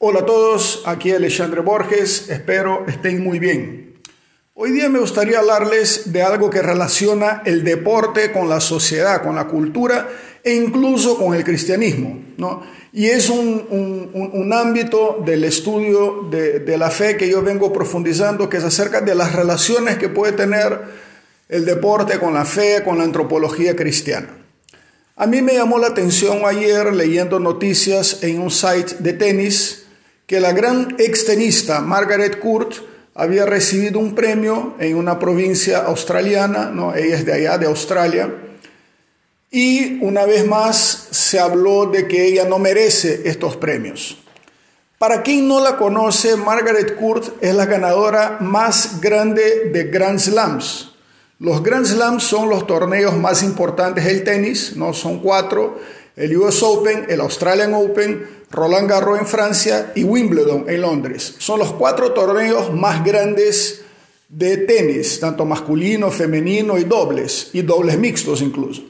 [0.00, 3.94] Hola a todos, aquí Alexandre Borges, espero estén muy bien.
[4.54, 9.34] Hoy día me gustaría hablarles de algo que relaciona el deporte con la sociedad, con
[9.34, 10.08] la cultura
[10.44, 12.16] e incluso con el cristianismo.
[12.36, 12.62] ¿no?
[12.92, 13.66] Y es un,
[14.14, 19.00] un, ámbito del estudio de, de la fe que yo vengo profundizando, que es acerca
[19.00, 20.80] de las relaciones que puede tener
[21.48, 24.28] el deporte con la fe, con la antropología cristiana.
[25.16, 29.86] A mí me llamó la atención ayer leyendo noticias en un site de tenis
[30.28, 32.74] que la gran extenista Margaret Court
[33.14, 36.94] había recibido un premio en una provincia australiana, ¿no?
[36.94, 38.30] ella es de allá, de Australia,
[39.50, 44.18] y una vez más se habló de que ella no merece estos premios.
[44.98, 50.92] Para quien no la conoce, Margaret Court es la ganadora más grande de Grand Slams.
[51.38, 54.92] Los Grand Slams son los torneos más importantes del tenis, ¿no?
[54.92, 55.80] son cuatro,
[56.16, 61.36] el US Open, el Australian Open, Roland Garros en Francia y Wimbledon en Londres.
[61.38, 63.82] Son los cuatro torneos más grandes
[64.28, 68.82] de tenis, tanto masculino, femenino y dobles, y dobles mixtos incluso.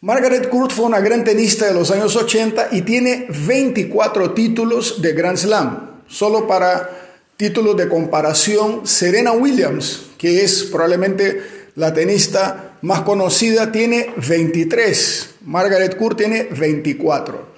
[0.00, 5.12] Margaret Court fue una gran tenista de los años 80 y tiene 24 títulos de
[5.12, 6.02] Grand Slam.
[6.06, 6.88] Solo para
[7.36, 11.42] títulos de comparación, Serena Williams, que es probablemente
[11.74, 15.30] la tenista más conocida, tiene 23.
[15.46, 17.57] Margaret Court tiene 24.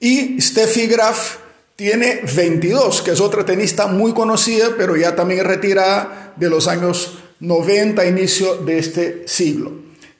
[0.00, 1.36] Y Steffi Graf
[1.76, 7.18] tiene 22, que es otra tenista muy conocida, pero ya también retirada de los años
[7.40, 9.72] 90, inicio de este siglo.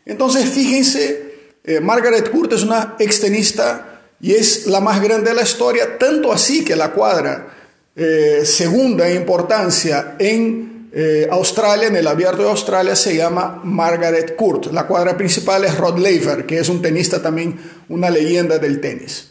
[0.06, 1.28] Entonces, fíjense,
[1.64, 6.32] eh, Margaret Court es una extenista y es la más grande de la historia, tanto
[6.32, 7.54] así que la cuadra
[7.94, 14.72] eh, segunda importancia en eh, Australia, en el abierto de Australia, se llama Margaret Court.
[14.72, 19.27] La cuadra principal es Rod Laver, que es un tenista también, una leyenda del tenis.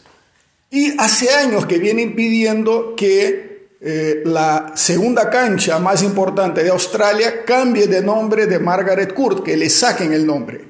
[0.70, 3.48] Y hace años que viene impidiendo que
[3.80, 9.56] eh, la segunda cancha más importante de Australia cambie de nombre de Margaret Court, que
[9.56, 10.66] le saquen el nombre.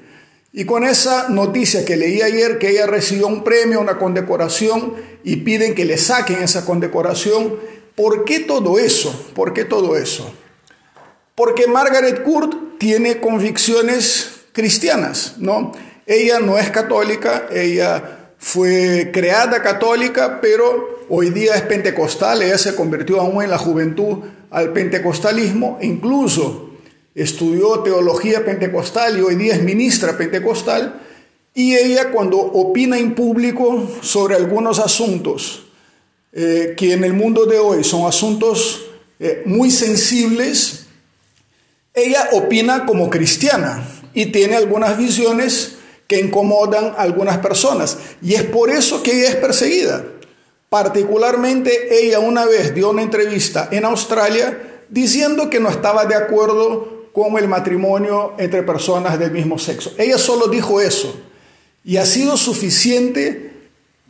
[0.52, 5.36] Y con esa noticia que leí ayer, que ella recibió un premio, una condecoración, y
[5.36, 7.56] piden que le saquen esa condecoración,
[7.94, 9.30] ¿por qué todo eso?
[9.34, 10.32] ¿Por qué todo eso?
[11.34, 15.72] Porque Margaret Court tiene convicciones cristianas, ¿no?
[16.06, 22.74] Ella no es católica, ella fue creada católica, pero hoy día es pentecostal, ella se
[22.74, 24.18] convirtió aún en la juventud
[24.50, 26.70] al pentecostalismo, incluso
[27.14, 31.02] estudió teología pentecostal y hoy día es ministra pentecostal,
[31.52, 35.66] y ella cuando opina en público sobre algunos asuntos
[36.32, 38.86] eh, que en el mundo de hoy son asuntos
[39.18, 40.86] eh, muy sensibles,
[41.92, 43.82] ella opina como cristiana
[44.14, 45.77] y tiene algunas visiones
[46.08, 47.98] que incomodan a algunas personas.
[48.20, 50.04] Y es por eso que ella es perseguida.
[50.68, 57.10] Particularmente ella una vez dio una entrevista en Australia diciendo que no estaba de acuerdo
[57.12, 59.92] con el matrimonio entre personas del mismo sexo.
[59.98, 61.14] Ella solo dijo eso.
[61.84, 63.52] Y ha sido suficiente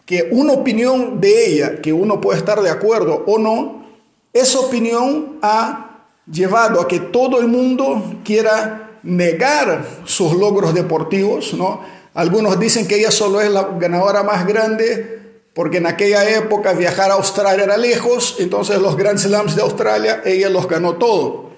[0.06, 3.86] que una opinión de ella, que uno puede estar de acuerdo o no,
[4.32, 11.80] esa opinión ha llevado a que todo el mundo quiera negar sus logros deportivos, ¿no?
[12.14, 15.18] Algunos dicen que ella solo es la ganadora más grande
[15.54, 20.22] porque en aquella época viajar a Australia era lejos, entonces los Grand Slams de Australia
[20.24, 21.50] ella los ganó todo.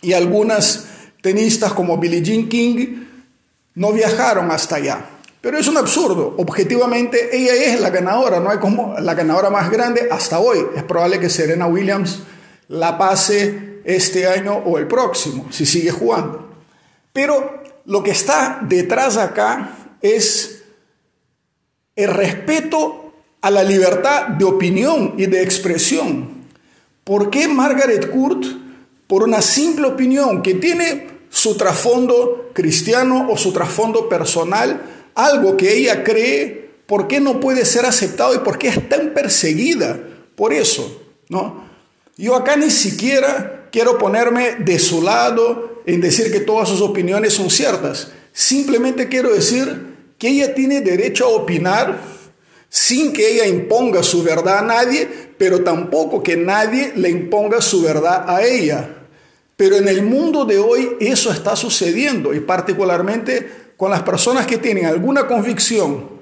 [0.00, 0.86] Y algunas
[1.22, 3.04] tenistas como Billie Jean King
[3.74, 5.06] no viajaron hasta allá.
[5.40, 6.34] Pero es un absurdo.
[6.38, 10.64] Objetivamente ella es la ganadora, no hay como la ganadora más grande hasta hoy.
[10.76, 12.20] Es probable que Serena Williams
[12.68, 16.47] la pase este año o el próximo, si sigue jugando.
[17.18, 20.62] Pero lo que está detrás acá es
[21.96, 26.46] el respeto a la libertad de opinión y de expresión.
[27.02, 28.44] ¿Por qué Margaret Court,
[29.08, 34.80] por una simple opinión que tiene su trasfondo cristiano o su trasfondo personal,
[35.16, 39.12] algo que ella cree, por qué no puede ser aceptado y por qué es tan
[39.12, 39.98] perseguida
[40.36, 41.02] por eso?
[41.28, 41.64] ¿no?
[42.16, 47.32] Yo acá ni siquiera quiero ponerme de su lado en decir que todas sus opiniones
[47.32, 48.08] son ciertas.
[48.32, 51.98] Simplemente quiero decir que ella tiene derecho a opinar
[52.68, 57.82] sin que ella imponga su verdad a nadie, pero tampoco que nadie le imponga su
[57.82, 58.96] verdad a ella.
[59.56, 64.58] Pero en el mundo de hoy eso está sucediendo y particularmente con las personas que
[64.58, 66.18] tienen alguna convicción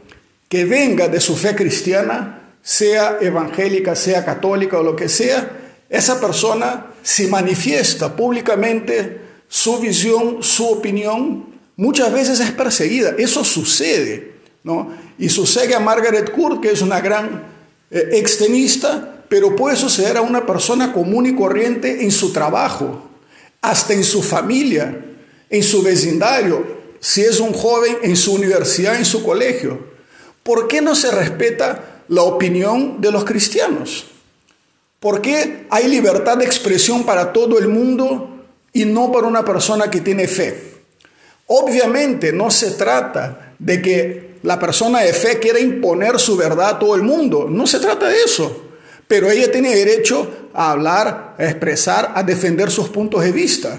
[0.49, 5.56] que venga de su fe cristiana, sea evangélica, sea católica o lo que sea,
[5.89, 11.47] esa persona se manifiesta públicamente su visión, su opinión,
[11.77, 13.15] muchas veces es perseguida.
[13.17, 14.35] Eso sucede,
[14.65, 14.93] ¿no?
[15.19, 17.45] Y sucede a Margaret Court, que es una gran
[17.91, 23.09] eh, extenista, pero puede suceder a una persona común y corriente en su trabajo,
[23.61, 25.05] hasta en su familia,
[25.49, 29.95] en su vecindario, si es un joven en su universidad, en su colegio.
[30.43, 34.07] ¿Por qué no se respeta la opinión de los cristianos?
[35.07, 39.89] ¿Por qué hay libertad de expresión para todo el mundo y no para una persona
[39.89, 40.83] que tiene fe?
[41.47, 46.79] Obviamente no se trata de que la persona de fe quiera imponer su verdad a
[46.81, 48.65] todo el mundo, no se trata de eso,
[49.07, 53.79] pero ella tiene derecho a hablar, a expresar, a defender sus puntos de vista,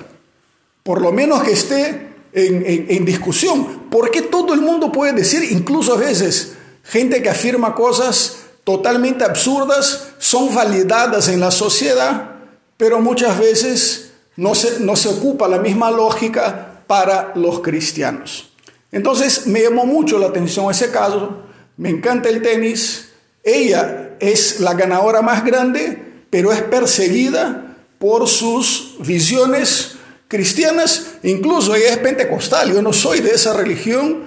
[0.81, 5.93] por lo menos que esté en, en discusión, porque todo el mundo puede decir, incluso
[5.93, 6.53] a veces,
[6.85, 12.31] gente que afirma cosas totalmente absurdas, son validadas en la sociedad,
[12.75, 18.49] pero muchas veces no se, no se ocupa la misma lógica para los cristianos.
[18.91, 21.43] Entonces me llamó mucho la atención ese caso,
[21.77, 28.97] me encanta el tenis, ella es la ganadora más grande, pero es perseguida por sus
[28.99, 29.95] visiones
[30.27, 34.25] cristianas, incluso ella es pentecostal, yo no soy de esa religión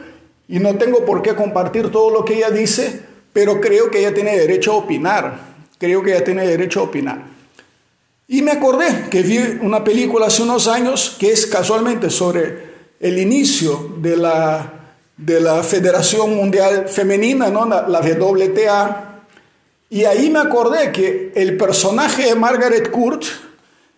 [0.48, 4.14] y no tengo por qué compartir todo lo que ella dice, pero creo que ella
[4.14, 5.40] tiene derecho a opinar,
[5.78, 7.24] creo que ella tiene derecho a opinar.
[8.28, 13.18] Y me acordé que vi una película hace unos años que es casualmente sobre el
[13.18, 14.72] inicio de la,
[15.16, 17.66] de la Federación Mundial Femenina, ¿no?
[17.66, 19.10] la, la WTA,
[19.92, 23.24] y ahí me acordé que el personaje de Margaret Court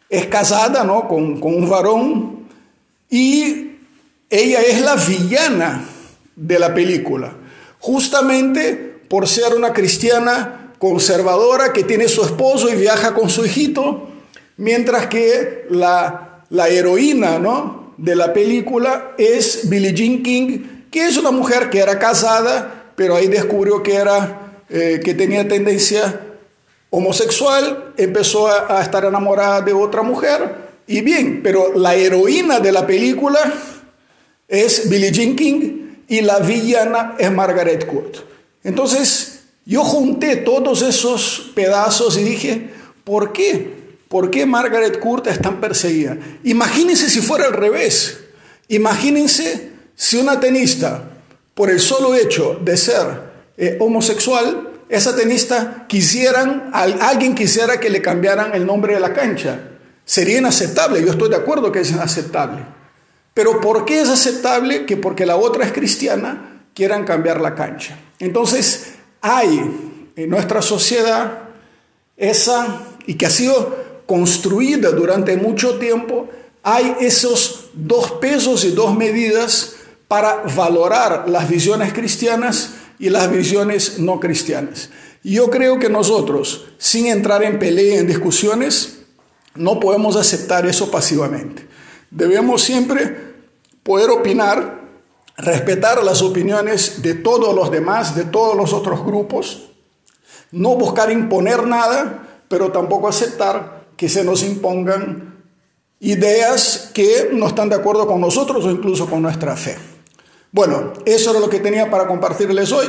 [0.08, 1.06] es casada ¿no?
[1.06, 2.49] con, con un varón
[3.11, 3.73] y
[4.31, 5.84] ella es la villana
[6.34, 7.34] de la película,
[7.79, 14.09] justamente por ser una cristiana conservadora que tiene su esposo y viaja con su hijito,
[14.56, 17.93] mientras que la, la heroína ¿no?
[17.99, 20.61] de la película es Billie Jean King,
[20.91, 25.47] que es una mujer que era casada, pero ahí descubrió que, era, eh, que tenía
[25.47, 26.19] tendencia
[26.88, 30.55] homosexual, empezó a, a estar enamorada de otra mujer,
[30.87, 33.41] y bien, pero la heroína de la película
[34.49, 38.31] es Billie Jean King y la villana es Margaret Court.
[38.64, 42.70] Entonces, yo junté todos esos pedazos y dije,
[43.05, 43.82] ¿por qué?
[44.09, 46.19] ¿Por qué Margaret Court es tan perseguida?
[46.44, 48.19] Imagínense si fuera al revés.
[48.69, 51.05] Imagínense si una tenista,
[51.55, 58.03] por el solo hecho de ser eh, homosexual, esa tenista quisieran, alguien quisiera que le
[58.03, 59.61] cambiaran el nombre de la cancha.
[60.05, 62.65] Sería inaceptable, yo estoy de acuerdo que es inaceptable.
[63.32, 67.99] Pero ¿por qué es aceptable que porque la otra es cristiana quieran cambiar la cancha?
[68.23, 71.41] Entonces, hay en nuestra sociedad
[72.17, 76.29] esa, y que ha sido construida durante mucho tiempo,
[76.63, 79.75] hay esos dos pesos y dos medidas
[80.07, 84.91] para valorar las visiones cristianas y las visiones no cristianas.
[85.25, 89.01] Y yo creo que nosotros, sin entrar en pelea, en discusiones,
[89.57, 91.67] no podemos aceptar eso pasivamente.
[92.13, 93.17] Debemos siempre
[93.83, 94.81] poder opinar,
[95.37, 99.69] respetar las opiniones de todos los demás, de todos los otros grupos,
[100.50, 105.44] no buscar imponer nada, pero tampoco aceptar que se nos impongan
[106.00, 109.76] ideas que no están de acuerdo con nosotros o incluso con nuestra fe.
[110.50, 112.87] Bueno, eso era lo que tenía para compartirles hoy.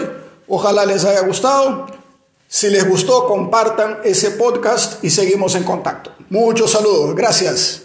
[0.48, 1.88] Ojalá les haya gustado.
[2.48, 6.12] Si les gustó, compartan ese podcast y seguimos en contacto.
[6.30, 7.16] Muchos saludos.
[7.16, 7.83] Gracias.